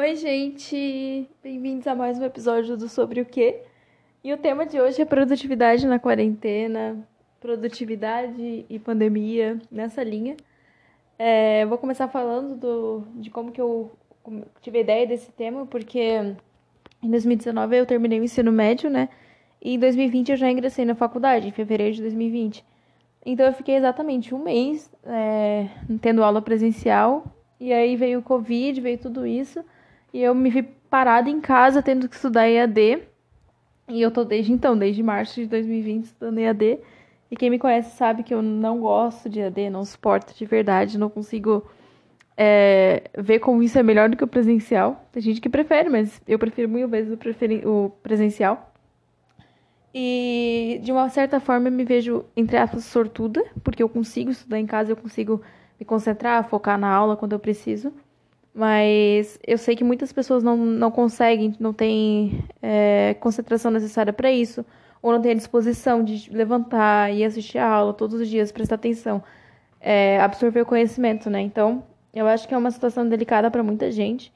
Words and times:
Oi, 0.00 0.16
gente! 0.16 1.28
Bem-vindos 1.42 1.86
a 1.86 1.94
mais 1.94 2.18
um 2.18 2.24
episódio 2.24 2.74
do 2.74 2.88
Sobre 2.88 3.20
o 3.20 3.26
Quê? 3.26 3.60
E 4.24 4.32
o 4.32 4.38
tema 4.38 4.64
de 4.64 4.80
hoje 4.80 5.02
é 5.02 5.04
produtividade 5.04 5.86
na 5.86 5.98
quarentena, 5.98 7.06
produtividade 7.38 8.64
e 8.66 8.78
pandemia, 8.78 9.58
nessa 9.70 10.02
linha. 10.02 10.38
É, 11.18 11.66
vou 11.66 11.76
começar 11.76 12.08
falando 12.08 12.56
do, 12.56 13.02
de 13.16 13.28
como 13.28 13.52
que 13.52 13.60
eu 13.60 13.92
tive 14.62 14.78
a 14.78 14.80
ideia 14.80 15.06
desse 15.06 15.30
tema, 15.32 15.66
porque 15.66 16.34
em 17.02 17.10
2019 17.10 17.76
eu 17.76 17.84
terminei 17.84 18.20
o 18.20 18.24
ensino 18.24 18.50
médio, 18.50 18.88
né? 18.88 19.10
E 19.60 19.74
em 19.74 19.78
2020 19.78 20.30
eu 20.30 20.36
já 20.38 20.50
ingressei 20.50 20.86
na 20.86 20.94
faculdade, 20.94 21.48
em 21.48 21.52
fevereiro 21.52 21.96
de 21.96 22.00
2020. 22.00 22.64
Então 23.26 23.44
eu 23.44 23.52
fiquei 23.52 23.76
exatamente 23.76 24.34
um 24.34 24.42
mês 24.42 24.90
é, 25.04 25.68
tendo 26.00 26.24
aula 26.24 26.40
presencial, 26.40 27.22
e 27.60 27.70
aí 27.70 27.96
veio 27.96 28.20
o 28.20 28.22
Covid, 28.22 28.80
veio 28.80 28.96
tudo 28.96 29.26
isso. 29.26 29.62
E 30.12 30.22
eu 30.22 30.34
me 30.34 30.50
vi 30.50 30.62
parada 30.62 31.30
em 31.30 31.40
casa 31.40 31.82
tendo 31.82 32.08
que 32.08 32.16
estudar 32.16 32.48
EAD. 32.48 33.02
E 33.88 34.00
eu 34.02 34.10
tô 34.10 34.24
desde 34.24 34.52
então, 34.52 34.76
desde 34.76 35.02
março 35.02 35.40
de 35.40 35.46
2020, 35.46 36.04
estudando 36.04 36.38
EAD. 36.38 36.78
E 37.30 37.36
quem 37.36 37.50
me 37.50 37.58
conhece 37.58 37.96
sabe 37.96 38.22
que 38.22 38.34
eu 38.34 38.42
não 38.42 38.80
gosto 38.80 39.28
de 39.28 39.40
EAD, 39.40 39.70
não 39.70 39.84
suporto 39.84 40.34
de 40.36 40.44
verdade, 40.44 40.98
não 40.98 41.08
consigo 41.08 41.64
é, 42.36 43.04
ver 43.16 43.38
como 43.38 43.62
isso 43.62 43.78
é 43.78 43.82
melhor 43.82 44.08
do 44.08 44.16
que 44.16 44.24
o 44.24 44.28
presencial. 44.28 45.06
Tem 45.12 45.22
gente 45.22 45.40
que 45.40 45.48
prefere, 45.48 45.88
mas 45.88 46.20
eu 46.26 46.38
prefiro 46.38 46.68
mil 46.68 46.88
vezes 46.88 47.12
o, 47.12 47.68
o 47.68 47.90
presencial. 48.02 48.72
E 49.94 50.80
de 50.82 50.92
uma 50.92 51.08
certa 51.08 51.40
forma 51.40 51.68
eu 51.68 51.72
me 51.72 51.84
vejo, 51.84 52.24
entre 52.36 52.56
aspas, 52.56 52.84
sortuda, 52.84 53.44
porque 53.62 53.82
eu 53.82 53.88
consigo 53.88 54.30
estudar 54.30 54.58
em 54.58 54.66
casa, 54.66 54.92
eu 54.92 54.96
consigo 54.96 55.42
me 55.78 55.84
concentrar, 55.84 56.48
focar 56.48 56.78
na 56.78 56.88
aula 56.88 57.16
quando 57.16 57.32
eu 57.32 57.38
preciso. 57.38 57.92
Mas 58.54 59.38
eu 59.46 59.56
sei 59.56 59.76
que 59.76 59.84
muitas 59.84 60.12
pessoas 60.12 60.42
não, 60.42 60.56
não 60.56 60.90
conseguem, 60.90 61.54
não 61.60 61.72
têm 61.72 62.44
é, 62.60 63.14
concentração 63.20 63.70
necessária 63.70 64.12
para 64.12 64.30
isso, 64.30 64.64
ou 65.00 65.12
não 65.12 65.22
têm 65.22 65.32
a 65.32 65.36
disposição 65.36 66.02
de 66.02 66.30
levantar 66.30 67.12
e 67.14 67.24
assistir 67.24 67.58
a 67.58 67.68
aula 67.68 67.94
todos 67.94 68.20
os 68.20 68.28
dias, 68.28 68.52
prestar 68.52 68.74
atenção, 68.74 69.22
é, 69.80 70.20
absorver 70.20 70.60
o 70.62 70.66
conhecimento, 70.66 71.30
né? 71.30 71.40
Então, 71.40 71.84
eu 72.12 72.26
acho 72.26 72.46
que 72.48 72.54
é 72.54 72.58
uma 72.58 72.70
situação 72.70 73.08
delicada 73.08 73.50
para 73.50 73.62
muita 73.62 73.90
gente. 73.90 74.32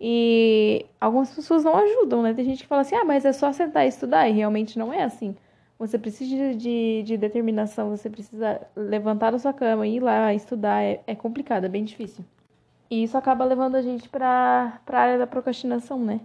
E 0.00 0.84
algumas 1.00 1.32
pessoas 1.32 1.62
não 1.62 1.76
ajudam, 1.76 2.22
né? 2.22 2.34
Tem 2.34 2.44
gente 2.44 2.62
que 2.64 2.68
fala 2.68 2.82
assim, 2.82 2.96
ah, 2.96 3.04
mas 3.04 3.24
é 3.24 3.32
só 3.32 3.52
sentar 3.52 3.84
e 3.86 3.88
estudar, 3.88 4.28
e 4.28 4.32
realmente 4.32 4.78
não 4.78 4.92
é 4.92 5.04
assim. 5.04 5.36
Você 5.78 5.98
precisa 5.98 6.54
de, 6.54 7.02
de 7.04 7.16
determinação, 7.16 7.90
você 7.90 8.10
precisa 8.10 8.60
levantar 8.76 9.30
da 9.30 9.38
sua 9.38 9.52
cama, 9.52 9.86
ir 9.86 10.00
lá 10.00 10.34
estudar, 10.34 10.82
é, 10.82 11.00
é 11.06 11.14
complicado, 11.14 11.64
é 11.64 11.68
bem 11.68 11.84
difícil. 11.84 12.24
E 12.92 13.04
isso 13.04 13.16
acaba 13.16 13.42
levando 13.46 13.76
a 13.76 13.80
gente 13.80 14.06
para 14.06 14.78
a 14.86 14.98
área 14.98 15.16
da 15.16 15.26
procrastinação, 15.26 15.98
né? 15.98 16.20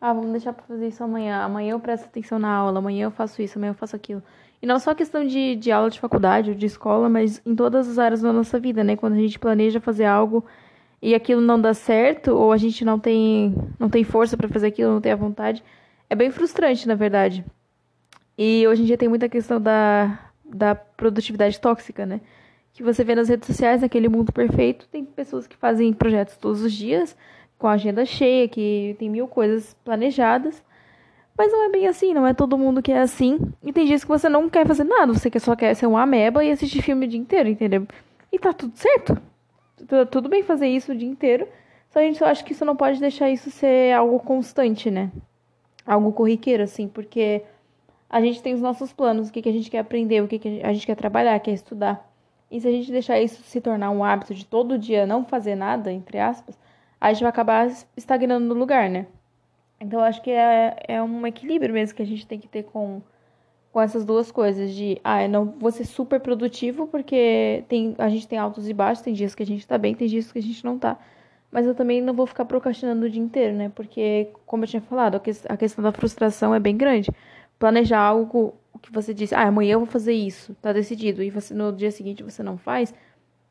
Ah, 0.00 0.12
vamos 0.12 0.32
deixar 0.32 0.52
para 0.52 0.64
fazer 0.64 0.88
isso 0.88 1.04
amanhã. 1.04 1.44
Amanhã 1.44 1.74
eu 1.74 1.78
presto 1.78 2.06
atenção 2.06 2.40
na 2.40 2.52
aula, 2.52 2.80
amanhã 2.80 3.04
eu 3.04 3.10
faço 3.12 3.40
isso, 3.40 3.56
amanhã 3.56 3.70
eu 3.70 3.74
faço 3.74 3.94
aquilo. 3.94 4.20
E 4.60 4.66
não 4.66 4.80
só 4.80 4.96
questão 4.96 5.24
de, 5.24 5.54
de 5.54 5.70
aula 5.70 5.88
de 5.88 6.00
faculdade 6.00 6.50
ou 6.50 6.56
de 6.56 6.66
escola, 6.66 7.08
mas 7.08 7.40
em 7.46 7.54
todas 7.54 7.88
as 7.88 8.00
áreas 8.00 8.20
da 8.20 8.32
nossa 8.32 8.58
vida, 8.58 8.82
né? 8.82 8.96
Quando 8.96 9.12
a 9.12 9.18
gente 9.18 9.38
planeja 9.38 9.78
fazer 9.78 10.06
algo 10.06 10.44
e 11.00 11.14
aquilo 11.14 11.40
não 11.40 11.60
dá 11.60 11.72
certo, 11.72 12.32
ou 12.32 12.50
a 12.50 12.56
gente 12.56 12.84
não 12.84 12.98
tem, 12.98 13.54
não 13.78 13.88
tem 13.88 14.02
força 14.02 14.36
para 14.36 14.48
fazer 14.48 14.66
aquilo, 14.66 14.94
não 14.94 15.00
tem 15.00 15.12
a 15.12 15.16
vontade, 15.16 15.62
é 16.10 16.16
bem 16.16 16.32
frustrante, 16.32 16.88
na 16.88 16.96
verdade. 16.96 17.44
E 18.36 18.66
hoje 18.66 18.82
em 18.82 18.86
dia 18.86 18.98
tem 18.98 19.08
muita 19.08 19.28
questão 19.28 19.60
da, 19.60 20.18
da 20.44 20.74
produtividade 20.74 21.60
tóxica, 21.60 22.04
né? 22.04 22.20
Que 22.78 22.82
você 22.84 23.02
vê 23.02 23.12
nas 23.12 23.28
redes 23.28 23.44
sociais, 23.44 23.82
naquele 23.82 24.08
mundo 24.08 24.32
perfeito, 24.32 24.86
tem 24.86 25.04
pessoas 25.04 25.48
que 25.48 25.56
fazem 25.56 25.92
projetos 25.92 26.36
todos 26.36 26.62
os 26.62 26.72
dias, 26.72 27.16
com 27.58 27.66
a 27.66 27.72
agenda 27.72 28.06
cheia, 28.06 28.46
que 28.46 28.94
tem 29.00 29.10
mil 29.10 29.26
coisas 29.26 29.74
planejadas. 29.84 30.62
Mas 31.36 31.50
não 31.50 31.64
é 31.64 31.70
bem 31.70 31.88
assim, 31.88 32.14
não 32.14 32.24
é 32.24 32.32
todo 32.32 32.56
mundo 32.56 32.80
que 32.80 32.92
é 32.92 33.00
assim. 33.00 33.40
E 33.64 33.72
tem 33.72 33.84
dias 33.84 34.04
que 34.04 34.08
você 34.08 34.28
não 34.28 34.48
quer 34.48 34.64
fazer 34.64 34.84
nada, 34.84 35.12
você 35.12 35.28
só 35.40 35.56
quer 35.56 35.74
ser 35.74 35.86
uma 35.86 36.02
ameba 36.02 36.44
e 36.44 36.52
assistir 36.52 36.80
filme 36.80 37.06
o 37.06 37.08
dia 37.08 37.18
inteiro, 37.18 37.48
entendeu? 37.48 37.84
E 38.30 38.38
tá 38.38 38.52
tudo 38.52 38.76
certo. 38.76 39.20
Tá 39.88 40.06
tudo 40.06 40.28
bem 40.28 40.44
fazer 40.44 40.68
isso 40.68 40.92
o 40.92 40.96
dia 40.96 41.08
inteiro. 41.08 41.48
Só 41.90 41.98
a 41.98 42.02
gente 42.02 42.18
só 42.18 42.26
acha 42.26 42.44
que 42.44 42.52
isso 42.52 42.64
não 42.64 42.76
pode 42.76 43.00
deixar 43.00 43.28
isso 43.28 43.50
ser 43.50 43.92
algo 43.92 44.20
constante, 44.20 44.88
né? 44.88 45.10
Algo 45.84 46.12
corriqueiro, 46.12 46.62
assim, 46.62 46.86
porque 46.86 47.42
a 48.08 48.20
gente 48.20 48.40
tem 48.40 48.54
os 48.54 48.60
nossos 48.60 48.92
planos, 48.92 49.30
o 49.30 49.32
que, 49.32 49.42
que 49.42 49.48
a 49.48 49.52
gente 49.52 49.68
quer 49.68 49.80
aprender, 49.80 50.22
o 50.22 50.28
que, 50.28 50.38
que 50.38 50.60
a 50.62 50.72
gente 50.72 50.86
quer 50.86 50.94
trabalhar, 50.94 51.40
quer 51.40 51.54
estudar. 51.54 52.07
E 52.50 52.60
se 52.60 52.68
a 52.68 52.70
gente 52.70 52.90
deixar 52.90 53.20
isso 53.20 53.42
se 53.42 53.60
tornar 53.60 53.90
um 53.90 54.02
hábito 54.02 54.34
de 54.34 54.44
todo 54.44 54.78
dia 54.78 55.06
não 55.06 55.24
fazer 55.24 55.54
nada, 55.54 55.92
entre 55.92 56.18
aspas, 56.18 56.58
a 57.00 57.12
gente 57.12 57.22
vai 57.22 57.30
acabar 57.30 57.68
estagnando 57.96 58.46
no 58.46 58.54
lugar, 58.54 58.88
né? 58.88 59.06
Então, 59.80 60.00
acho 60.00 60.20
que 60.22 60.30
é, 60.30 60.76
é 60.88 61.02
um 61.02 61.26
equilíbrio 61.26 61.72
mesmo 61.72 61.94
que 61.94 62.02
a 62.02 62.06
gente 62.06 62.26
tem 62.26 62.38
que 62.38 62.48
ter 62.48 62.64
com, 62.64 63.00
com 63.70 63.80
essas 63.80 64.04
duas 64.04 64.32
coisas. 64.32 64.74
De, 64.74 65.00
ah, 65.04 65.22
eu 65.22 65.28
não 65.28 65.44
vou 65.44 65.70
ser 65.70 65.84
super 65.84 66.18
produtivo, 66.20 66.88
porque 66.88 67.64
tem, 67.68 67.94
a 67.98 68.08
gente 68.08 68.26
tem 68.26 68.38
altos 68.38 68.68
e 68.68 68.72
baixos, 68.74 69.04
tem 69.04 69.14
dias 69.14 69.34
que 69.34 69.42
a 69.42 69.46
gente 69.46 69.66
tá 69.66 69.78
bem, 69.78 69.94
tem 69.94 70.08
dias 70.08 70.32
que 70.32 70.38
a 70.38 70.42
gente 70.42 70.64
não 70.64 70.78
tá. 70.78 70.98
Mas 71.50 71.66
eu 71.66 71.74
também 71.74 72.02
não 72.02 72.12
vou 72.12 72.26
ficar 72.26 72.44
procrastinando 72.44 73.06
o 73.06 73.10
dia 73.10 73.22
inteiro, 73.22 73.56
né? 73.56 73.70
Porque, 73.74 74.28
como 74.44 74.64
eu 74.64 74.68
tinha 74.68 74.82
falado, 74.82 75.20
a 75.48 75.56
questão 75.56 75.82
da 75.82 75.92
frustração 75.92 76.54
é 76.54 76.60
bem 76.60 76.76
grande. 76.76 77.10
Planejar 77.58 78.00
algo 78.00 78.54
o 78.78 78.80
que 78.80 78.92
você 78.92 79.12
disse, 79.12 79.34
ah, 79.34 79.48
amanhã 79.48 79.72
eu 79.72 79.80
vou 79.80 79.86
fazer 79.86 80.12
isso, 80.12 80.54
tá 80.62 80.72
decidido, 80.72 81.22
e 81.22 81.30
você 81.30 81.52
no 81.52 81.72
dia 81.72 81.90
seguinte 81.90 82.22
você 82.22 82.42
não 82.42 82.56
faz, 82.56 82.94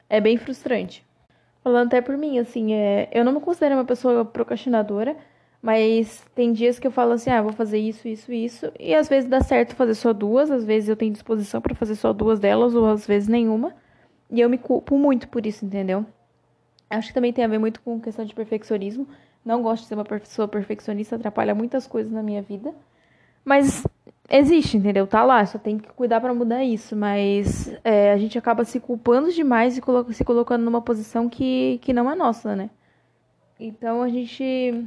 é 0.10 0.22
bem 0.22 0.38
frustrante. 0.38 1.06
Falando 1.64 1.88
até 1.88 2.02
por 2.02 2.18
mim, 2.18 2.40
assim, 2.40 2.74
é, 2.74 3.10
eu 3.12 3.26
não 3.26 3.34
me 3.34 3.42
considero 3.42 3.76
uma 3.76 3.86
pessoa 3.86 4.24
procrastinadora, 4.24 5.18
mas 5.62 6.26
tem 6.34 6.54
dias 6.54 6.80
que 6.80 6.88
eu 6.88 6.92
falo 6.92 7.12
assim, 7.12 7.30
ah, 7.30 7.42
vou 7.42 7.52
fazer 7.52 7.78
isso, 7.78 8.08
isso, 8.08 8.32
isso, 8.32 8.72
e 8.80 8.96
às 8.96 9.10
vezes 9.10 9.30
dá 9.30 9.42
certo 9.42 9.76
fazer 9.76 9.96
só 9.96 10.14
duas, 10.14 10.50
às 10.50 10.64
vezes 10.64 10.88
eu 10.88 10.96
tenho 10.96 11.12
disposição 11.12 11.60
para 11.60 11.76
fazer 11.76 11.96
só 11.96 12.14
duas 12.14 12.40
delas, 12.40 12.74
ou 12.74 12.86
às 12.88 13.06
vezes 13.06 13.28
nenhuma, 13.28 13.76
e 14.32 14.40
eu 14.40 14.50
me 14.50 14.58
culpo 14.58 14.98
muito 14.98 15.28
por 15.28 15.46
isso, 15.46 15.66
entendeu? 15.66 16.06
Acho 16.90 17.10
que 17.10 17.14
também 17.14 17.34
tem 17.34 17.44
a 17.44 17.48
ver 17.50 17.60
muito 17.60 17.82
com 17.82 18.00
questão 18.00 18.24
de 18.24 18.34
perfeccionismo. 18.34 19.08
Não 19.44 19.62
gosto 19.62 19.84
de 19.84 19.90
ser 19.90 19.96
uma 19.96 20.06
pessoa 20.06 20.48
perfeccionista, 20.48 21.16
atrapalha 21.16 21.54
muitas 21.54 21.88
coisas 21.88 22.12
na 22.12 22.24
minha 22.24 22.42
vida. 22.42 22.74
Mas 23.44 23.86
existe, 24.30 24.78
entendeu? 24.78 25.08
Tá 25.08 25.24
lá, 25.24 25.46
só 25.46 25.58
tem 25.58 25.78
que 25.78 25.88
cuidar 25.90 26.20
para 26.20 26.34
mudar 26.34 26.64
isso. 26.64 26.96
Mas 26.96 27.74
é, 27.84 28.12
a 28.12 28.18
gente 28.18 28.38
acaba 28.38 28.64
se 28.66 28.80
culpando 28.80 29.32
demais 29.32 29.78
e 29.78 29.82
colo 29.82 30.12
se 30.12 30.24
colocando 30.24 30.64
numa 30.64 30.82
posição 30.82 31.30
que, 31.30 31.80
que 31.82 31.94
não 31.94 32.10
é 32.10 32.16
nossa, 32.16 32.56
né? 32.56 32.70
Então 33.60 34.02
a 34.02 34.10
gente 34.10 34.86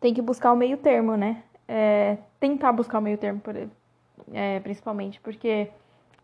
tem 0.00 0.14
que 0.14 0.22
buscar 0.22 0.52
o 0.52 0.56
meio 0.56 0.76
termo, 0.76 1.16
né? 1.16 1.42
É, 1.66 2.18
tentar 2.38 2.72
buscar 2.72 2.98
o 2.98 3.02
meio 3.02 3.18
termo, 3.18 3.40
por, 3.40 3.56
é, 4.32 4.60
principalmente, 4.60 5.20
porque 5.20 5.68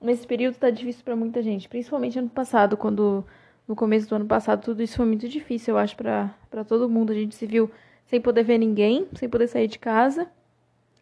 nesse 0.01 0.27
período 0.27 0.57
tá 0.57 0.71
difícil 0.71 1.03
para 1.05 1.17
muita 1.17 1.43
gente, 1.43 1.69
principalmente 1.69 2.19
ano 2.19 2.29
passado, 2.29 2.77
quando 2.77 3.25
no 3.67 3.75
começo 3.75 4.09
do 4.09 4.17
ano 4.17 4.27
passado 4.27 4.63
tudo 4.63 4.83
isso 4.83 4.97
foi 4.97 5.07
muito 5.07 5.29
difícil, 5.29 5.75
eu 5.75 5.79
acho, 5.79 5.97
para 5.97 6.65
todo 6.67 6.89
mundo. 6.89 7.13
A 7.13 7.15
gente 7.15 7.35
se 7.35 7.47
viu 7.47 7.71
sem 8.07 8.21
poder 8.21 8.43
ver 8.43 8.59
ninguém, 8.59 9.07
sem 9.15 9.29
poder 9.29 9.47
sair 9.47 9.69
de 9.69 9.79
casa 9.79 10.29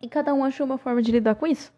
e 0.00 0.08
cada 0.08 0.32
um 0.32 0.44
achou 0.44 0.64
uma 0.64 0.78
forma 0.78 1.02
de 1.02 1.12
lidar 1.12 1.34
com 1.34 1.46
isso. 1.46 1.72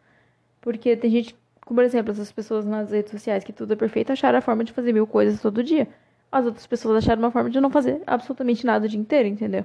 Porque 0.61 0.97
tem 0.97 1.11
gente, 1.11 1.37
como 1.65 1.79
por 1.79 1.85
exemplo, 1.85 2.13
essas 2.13 2.31
pessoas 2.31 2.67
nas 2.67 2.91
redes 2.91 3.11
sociais 3.11 3.45
que 3.45 3.53
tudo 3.53 3.73
é 3.73 3.77
perfeito 3.77 4.13
acharam 4.13 4.39
a 4.39 4.43
forma 4.43 4.65
de 4.65 4.73
fazer 4.73 4.93
mil 4.93 5.07
coisas 5.07 5.41
todo 5.41 5.63
dia. 5.65 5.89
As 6.31 6.45
outras 6.45 6.67
pessoas 6.67 6.99
acharam 7.05 7.23
uma 7.23 7.31
forma 7.31 7.51
de 7.51 7.61
não 7.61 7.71
fazer 7.71 8.03
absolutamente 8.07 8.65
nada 8.65 8.87
o 8.87 8.89
dia 8.89 9.01
inteiro, 9.01 9.29
entendeu? 9.29 9.65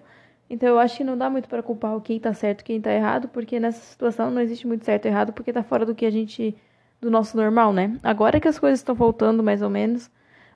Então 0.49 0.69
eu 0.69 0.79
acho 0.79 0.97
que 0.97 1.03
não 1.03 1.17
dá 1.17 1.29
muito 1.29 1.49
para 1.49 1.63
culpar 1.63 1.99
quem 2.01 2.19
tá 2.19 2.33
certo 2.33 2.61
e 2.61 2.63
quem 2.63 2.81
tá 2.81 2.91
errado, 2.93 3.27
porque 3.29 3.59
nessa 3.59 3.81
situação 3.81 4.31
não 4.31 4.41
existe 4.41 4.67
muito 4.67 4.85
certo 4.85 5.05
e 5.05 5.07
errado, 5.09 5.33
porque 5.33 5.51
tá 5.51 5.63
fora 5.63 5.85
do 5.85 5.95
que 5.95 6.05
a 6.05 6.11
gente. 6.11 6.55
do 7.01 7.09
nosso 7.11 7.35
normal, 7.37 7.73
né? 7.73 7.97
Agora 8.03 8.39
que 8.39 8.47
as 8.47 8.59
coisas 8.59 8.79
estão 8.79 8.95
voltando 8.95 9.43
mais 9.43 9.61
ou 9.61 9.69
menos. 9.69 10.09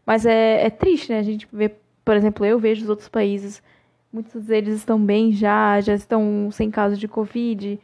Mas 0.06 0.26
é, 0.26 0.66
é 0.66 0.70
triste, 0.70 1.12
né? 1.12 1.20
A 1.20 1.23
gente 1.23 1.47
vê, 1.52 1.70
por 2.06 2.16
exemplo, 2.16 2.46
eu 2.46 2.59
vejo 2.59 2.84
os 2.84 2.90
outros 2.90 3.09
países, 3.09 3.62
muitos 4.12 4.46
deles 4.46 4.76
estão 4.76 5.00
bem 5.00 5.32
já, 5.32 5.79
já 5.82 5.94
estão 5.94 6.50
sem 6.52 6.72
casos 6.72 7.00
de 7.00 7.08
Covid 7.08 7.79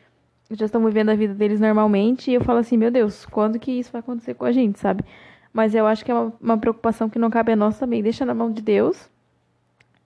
já 0.51 0.65
estão 0.65 0.83
vivendo 0.85 1.09
a 1.09 1.15
vida 1.15 1.33
deles 1.33 1.59
normalmente. 1.59 2.29
E 2.29 2.35
eu 2.35 2.41
falo 2.41 2.59
assim, 2.59 2.77
meu 2.77 2.91
Deus, 2.91 3.25
quando 3.25 3.59
que 3.59 3.71
isso 3.71 3.91
vai 3.91 3.99
acontecer 3.99 4.33
com 4.35 4.45
a 4.45 4.51
gente, 4.51 4.79
sabe? 4.79 5.03
Mas 5.51 5.73
eu 5.73 5.87
acho 5.87 6.03
que 6.03 6.11
é 6.11 6.13
uma, 6.13 6.33
uma 6.39 6.57
preocupação 6.57 7.09
que 7.09 7.17
não 7.17 7.29
cabe 7.29 7.53
a 7.53 7.55
nós 7.55 7.79
também. 7.79 8.03
Deixa 8.03 8.25
na 8.25 8.33
mão 8.33 8.51
de 8.51 8.61
Deus 8.61 9.09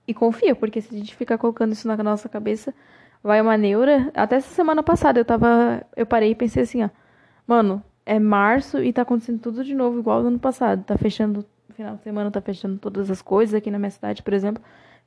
e 0.07 0.13
confia, 0.13 0.55
porque 0.55 0.81
se 0.81 0.93
a 0.93 0.97
gente 0.97 1.15
ficar 1.15 1.37
colocando 1.37 1.73
isso 1.73 1.87
na 1.87 1.97
nossa 1.97 2.29
cabeça, 2.29 2.73
vai 3.23 3.41
uma 3.41 3.57
neura. 3.57 4.11
Até 4.13 4.37
essa 4.37 4.53
semana 4.53 4.81
passada 4.81 5.19
eu 5.19 5.25
tava. 5.25 5.83
Eu 5.95 6.05
parei 6.05 6.31
e 6.31 6.35
pensei 6.35 6.63
assim, 6.63 6.83
ó. 6.83 6.89
Mano, 7.45 7.83
é 8.05 8.19
março 8.19 8.83
e 8.83 8.93
tá 8.93 9.01
acontecendo 9.01 9.39
tudo 9.39 9.63
de 9.63 9.75
novo, 9.75 9.99
igual 9.99 10.21
no 10.21 10.29
ano 10.29 10.39
passado. 10.39 10.83
Tá 10.83 10.97
fechando. 10.97 11.45
Final 11.75 11.95
de 11.95 12.03
semana 12.03 12.29
tá 12.29 12.41
fechando 12.41 12.77
todas 12.77 13.09
as 13.09 13.21
coisas 13.21 13.55
aqui 13.55 13.71
na 13.71 13.79
minha 13.79 13.91
cidade, 13.91 14.21
por 14.21 14.33
exemplo. 14.33 14.61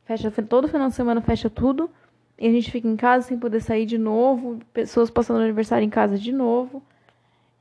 Fecha 0.04 0.30
todo 0.30 0.68
final 0.68 0.88
de 0.88 0.94
semana, 0.94 1.20
fecha 1.20 1.50
tudo. 1.50 1.90
E 2.38 2.46
a 2.46 2.50
gente 2.50 2.70
fica 2.70 2.88
em 2.88 2.96
casa 2.96 3.28
sem 3.28 3.38
poder 3.38 3.60
sair 3.60 3.86
de 3.86 3.98
novo, 3.98 4.58
pessoas 4.72 5.10
passando 5.10 5.40
aniversário 5.40 5.84
em 5.84 5.90
casa 5.90 6.18
de 6.18 6.32
novo. 6.32 6.82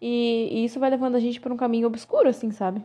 E, 0.01 0.49
e 0.51 0.65
isso 0.65 0.79
vai 0.79 0.89
levando 0.89 1.15
a 1.15 1.19
gente 1.19 1.39
para 1.39 1.53
um 1.53 1.57
caminho 1.57 1.87
obscuro, 1.87 2.27
assim, 2.29 2.51
sabe? 2.51 2.83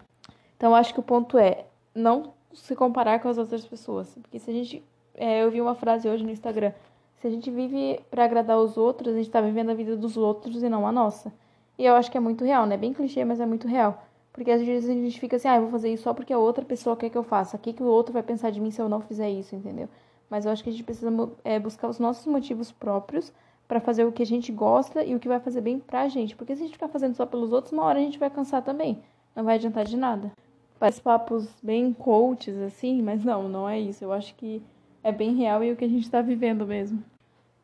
Então 0.57 0.75
acho 0.75 0.93
que 0.93 1.01
o 1.01 1.03
ponto 1.03 1.39
é 1.39 1.65
não 1.95 2.35
se 2.53 2.75
comparar 2.75 3.21
com 3.21 3.29
as 3.29 3.39
outras 3.39 3.65
pessoas. 3.65 4.15
Porque 4.21 4.39
se 4.39 4.51
a 4.51 4.55
gente 4.55 4.83
é, 5.17 5.43
eu 5.43 5.51
vi 5.51 5.61
uma 5.61 5.75
frase 5.75 6.09
hoje 6.09 6.23
no 6.23 6.31
Instagram. 6.31 6.73
Se 7.17 7.27
a 7.27 7.31
gente 7.31 7.51
vive 7.51 7.99
para 8.11 8.25
agradar 8.25 8.59
os 8.59 8.77
outros, 8.77 9.15
a 9.15 9.17
gente 9.17 9.31
tá 9.31 9.41
vivendo 9.41 9.71
a 9.71 9.75
vida 9.75 9.97
dos 9.97 10.17
outros 10.17 10.63
e 10.63 10.69
não 10.69 10.87
a 10.87 10.93
nossa. 10.93 11.33
E 11.79 11.85
eu 11.85 11.95
acho 11.95 12.11
que 12.11 12.19
é 12.19 12.21
muito 12.21 12.45
real, 12.45 12.67
né? 12.67 12.77
Bem 12.77 12.93
clichê, 12.93 13.25
mas 13.25 13.41
é 13.41 13.47
muito 13.47 13.67
real. 13.67 14.03
Porque 14.33 14.51
às 14.51 14.61
vezes 14.61 14.91
a 14.91 14.93
gente 14.93 15.19
fica 15.19 15.37
assim, 15.37 15.49
ah, 15.49 15.57
eu 15.57 15.63
vou 15.63 15.71
fazer 15.71 15.91
isso 15.91 16.03
só 16.03 16.13
porque 16.13 16.33
a 16.33 16.39
outra 16.39 16.65
pessoa 16.65 16.95
quer 16.95 17.09
que 17.09 17.17
eu 17.17 17.23
faça. 17.23 17.57
O 17.57 17.59
que, 17.59 17.73
que 17.73 17.83
o 17.83 17.87
outro 17.87 18.13
vai 18.13 18.23
pensar 18.23 18.51
de 18.51 18.61
mim 18.61 18.71
se 18.71 18.81
eu 18.81 18.89
não 18.89 19.01
fizer 19.01 19.31
isso, 19.31 19.57
entendeu? 19.57 19.89
Mas 20.31 20.45
eu 20.45 20.53
acho 20.53 20.63
que 20.63 20.71
a 20.71 20.73
gente 20.73 20.85
precisa 20.85 21.11
é, 21.45 21.59
buscar 21.59 21.89
os 21.89 21.99
nossos 21.99 22.27
motivos 22.27 22.73
próprios 22.73 23.33
para 23.69 23.81
fazer 23.81 24.05
o 24.05 24.13
que 24.13 24.23
a 24.23 24.27
gente 24.27 24.53
gosta 24.53 25.05
e 25.05 25.15
o 25.15 25.21
que 25.21 25.29
vai 25.29 25.41
fazer 25.41 25.61
bem 25.61 25.79
pra 25.79 26.09
gente. 26.09 26.37
Porque 26.37 26.55
se 26.55 26.63
a 26.63 26.67
gente 26.67 26.75
ficar 26.75 26.89
fazendo 26.89 27.15
só 27.15 27.27
pelos 27.27 27.53
outros, 27.53 27.73
uma 27.73 27.85
hora 27.85 27.99
a 27.99 28.03
gente 28.03 28.19
vai 28.19 28.31
cansar 28.31 28.63
também. 28.63 29.03
Não 29.35 29.45
vai 29.45 29.57
adiantar 29.57 29.85
de 29.85 29.97
nada. 29.97 30.33
Parece 30.79 31.01
papos 31.01 31.49
bem 31.63 31.93
coaches, 31.93 32.57
assim, 32.59 33.03
mas 33.03 33.25
não, 33.25 33.49
não 33.49 33.69
é 33.69 33.79
isso. 33.79 34.05
Eu 34.05 34.13
acho 34.13 34.35
que 34.35 34.63
é 35.03 35.11
bem 35.11 35.35
real 35.35 35.63
e 35.65 35.73
o 35.73 35.77
que 35.77 35.85
a 35.85 35.89
gente 35.89 36.11
tá 36.11 36.21
vivendo 36.21 36.67
mesmo. 36.67 37.03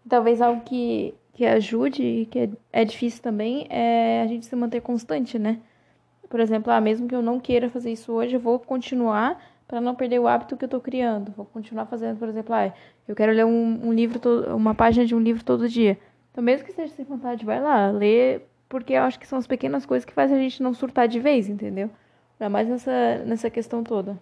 Talvez 0.09 0.41
algo 0.41 0.63
que, 0.63 1.15
que 1.33 1.45
ajude 1.45 2.03
e 2.03 2.27
que 2.27 2.39
é, 2.39 2.51
é 2.73 2.85
difícil 2.85 3.23
também 3.23 3.67
é 3.69 4.23
a 4.23 4.27
gente 4.27 4.47
se 4.47 4.57
manter 4.57 4.81
constante, 4.81 5.39
né? 5.39 5.61
Por 6.29 6.41
exemplo, 6.41 6.73
ah, 6.73 6.81
mesmo 6.81 7.07
que 7.07 7.15
eu 7.15 7.23
não 7.23 7.39
queira 7.39 7.69
fazer 7.69 7.93
isso 7.93 8.13
hoje, 8.13 8.37
eu 8.37 8.41
vou 8.41 8.59
continuar 8.59 9.41
para 9.73 9.81
não 9.81 9.95
perder 9.95 10.19
o 10.19 10.29
hábito 10.29 10.55
que 10.55 10.65
eu 10.65 10.67
estou 10.67 10.83
criando. 10.83 11.33
Vou 11.35 11.47
continuar 11.47 11.87
fazendo, 11.87 12.19
por 12.19 12.29
exemplo, 12.29 12.55
ah, 12.55 12.71
eu 13.09 13.17
quero 13.17 13.33
ler 13.33 13.47
um, 13.47 13.89
um 13.89 13.91
livro, 13.91 14.21
uma 14.55 14.75
página 14.75 15.07
de 15.07 15.15
um 15.15 15.19
livro 15.19 15.43
todo 15.43 15.67
dia. 15.67 15.99
Então, 16.31 16.45
mesmo 16.45 16.67
que 16.67 16.75
seja 16.75 16.93
sem 16.93 17.07
vontade, 17.07 17.43
vai 17.47 17.59
lá, 17.59 17.91
lê, 17.91 18.43
porque 18.69 18.93
eu 18.93 19.03
acho 19.03 19.19
que 19.19 19.27
são 19.27 19.39
as 19.39 19.47
pequenas 19.47 19.87
coisas 19.87 20.05
que 20.05 20.13
fazem 20.13 20.37
a 20.37 20.41
gente 20.41 20.63
não 20.63 20.75
surtar 20.75 21.09
de 21.09 21.19
vez, 21.19 21.49
entendeu? 21.49 21.89
Ainda 22.39 22.51
mais 22.51 22.69
nessa, 22.69 23.25
nessa 23.25 23.49
questão 23.49 23.83
toda. 23.83 24.19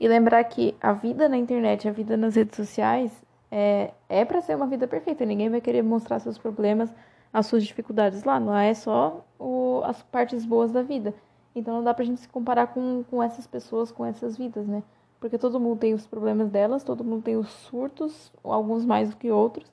E 0.00 0.08
lembrar 0.08 0.42
que 0.44 0.74
a 0.80 0.94
vida 0.94 1.28
na 1.28 1.36
internet, 1.36 1.86
a 1.86 1.92
vida 1.92 2.16
nas 2.16 2.34
redes 2.34 2.56
sociais, 2.56 3.12
é, 3.50 3.90
é 4.08 4.24
para 4.24 4.40
ser 4.40 4.56
uma 4.56 4.66
vida 4.66 4.88
perfeita. 4.88 5.22
Ninguém 5.26 5.50
vai 5.50 5.60
querer 5.60 5.82
mostrar 5.82 6.18
seus 6.18 6.38
problemas, 6.38 6.90
as 7.30 7.44
suas 7.44 7.62
dificuldades 7.62 8.24
lá. 8.24 8.38
Lá 8.38 8.64
é 8.64 8.72
só 8.72 9.22
o, 9.38 9.82
as 9.84 10.02
partes 10.04 10.46
boas 10.46 10.72
da 10.72 10.80
vida. 10.80 11.12
Então 11.58 11.74
não 11.74 11.84
dá 11.84 11.92
pra 11.92 12.04
gente 12.04 12.20
se 12.20 12.28
comparar 12.28 12.68
com, 12.68 13.04
com 13.10 13.22
essas 13.22 13.46
pessoas, 13.46 13.92
com 13.92 14.04
essas 14.04 14.36
vidas, 14.36 14.66
né? 14.66 14.82
Porque 15.20 15.36
todo 15.36 15.58
mundo 15.58 15.78
tem 15.78 15.94
os 15.94 16.06
problemas 16.06 16.50
delas, 16.50 16.84
todo 16.84 17.04
mundo 17.04 17.22
tem 17.22 17.36
os 17.36 17.48
surtos, 17.48 18.32
alguns 18.44 18.84
mais 18.84 19.10
do 19.10 19.16
que 19.16 19.30
outros. 19.30 19.70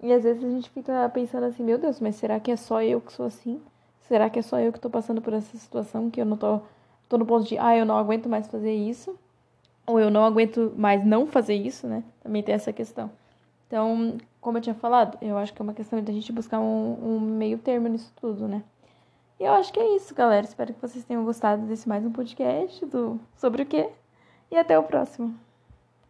E 0.00 0.12
às 0.12 0.22
vezes 0.22 0.44
a 0.44 0.48
gente 0.48 0.70
fica 0.70 1.08
pensando 1.10 1.44
assim, 1.44 1.62
meu 1.62 1.78
Deus, 1.78 2.00
mas 2.00 2.16
será 2.16 2.38
que 2.40 2.50
é 2.50 2.56
só 2.56 2.82
eu 2.82 3.00
que 3.00 3.12
sou 3.12 3.26
assim? 3.26 3.60
Será 4.00 4.30
que 4.30 4.38
é 4.38 4.42
só 4.42 4.58
eu 4.58 4.72
que 4.72 4.80
tô 4.80 4.88
passando 4.88 5.20
por 5.20 5.32
essa 5.32 5.56
situação 5.58 6.08
que 6.08 6.20
eu 6.20 6.24
não 6.24 6.36
tô, 6.36 6.60
tô 7.08 7.18
no 7.18 7.26
ponto 7.26 7.46
de, 7.46 7.58
ah, 7.58 7.76
eu 7.76 7.84
não 7.84 7.98
aguento 7.98 8.28
mais 8.28 8.46
fazer 8.46 8.72
isso? 8.72 9.18
Ou 9.86 10.00
eu 10.00 10.10
não 10.10 10.24
aguento 10.24 10.72
mais 10.76 11.04
não 11.04 11.26
fazer 11.26 11.54
isso, 11.54 11.86
né? 11.86 12.02
Também 12.22 12.42
tem 12.42 12.54
essa 12.54 12.72
questão. 12.72 13.10
Então, 13.66 14.16
como 14.40 14.56
eu 14.56 14.62
tinha 14.62 14.74
falado, 14.74 15.18
eu 15.20 15.36
acho 15.36 15.52
que 15.52 15.60
é 15.60 15.64
uma 15.64 15.74
questão 15.74 16.00
de 16.00 16.10
a 16.10 16.14
gente 16.14 16.32
buscar 16.32 16.58
um, 16.60 16.96
um 17.02 17.20
meio 17.20 17.58
termo 17.58 17.88
nisso 17.88 18.10
tudo, 18.16 18.48
né? 18.48 18.62
E 19.38 19.44
eu 19.44 19.52
acho 19.52 19.72
que 19.72 19.80
é 19.80 19.96
isso, 19.96 20.14
galera. 20.14 20.44
Espero 20.44 20.74
que 20.74 20.80
vocês 20.80 21.04
tenham 21.04 21.24
gostado 21.24 21.62
desse 21.66 21.88
mais 21.88 22.04
um 22.04 22.12
podcast 22.12 22.84
do 22.86 23.20
sobre 23.36 23.62
o 23.62 23.66
quê. 23.66 23.90
E 24.50 24.56
até 24.56 24.78
o 24.78 24.82
próximo. 24.82 25.38